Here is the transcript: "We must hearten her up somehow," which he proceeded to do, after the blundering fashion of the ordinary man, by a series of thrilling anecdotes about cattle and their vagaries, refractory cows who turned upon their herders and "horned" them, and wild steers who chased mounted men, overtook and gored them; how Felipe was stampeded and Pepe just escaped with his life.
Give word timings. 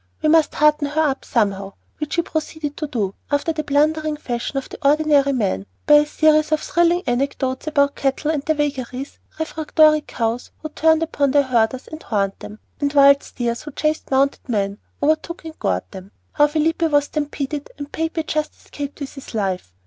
"We 0.23 0.29
must 0.29 0.55
hearten 0.55 0.87
her 0.87 1.01
up 1.11 1.23
somehow," 1.23 1.73
which 1.99 2.15
he 2.15 2.23
proceeded 2.23 2.75
to 2.77 2.87
do, 2.87 3.13
after 3.29 3.53
the 3.53 3.63
blundering 3.63 4.17
fashion 4.17 4.57
of 4.57 4.67
the 4.67 4.79
ordinary 4.83 5.31
man, 5.31 5.67
by 5.85 5.93
a 5.97 6.05
series 6.07 6.51
of 6.51 6.59
thrilling 6.59 7.03
anecdotes 7.05 7.67
about 7.67 7.93
cattle 7.95 8.31
and 8.31 8.41
their 8.41 8.55
vagaries, 8.55 9.19
refractory 9.37 10.01
cows 10.01 10.49
who 10.63 10.69
turned 10.69 11.03
upon 11.03 11.29
their 11.29 11.43
herders 11.43 11.87
and 11.87 12.01
"horned" 12.01 12.33
them, 12.39 12.57
and 12.79 12.91
wild 12.93 13.21
steers 13.21 13.61
who 13.61 13.71
chased 13.73 14.09
mounted 14.09 14.49
men, 14.49 14.79
overtook 15.03 15.45
and 15.45 15.59
gored 15.59 15.83
them; 15.91 16.11
how 16.31 16.47
Felipe 16.47 16.81
was 16.81 17.05
stampeded 17.05 17.69
and 17.77 17.91
Pepe 17.91 18.23
just 18.23 18.55
escaped 18.55 19.01
with 19.01 19.13
his 19.13 19.35
life. 19.35 19.71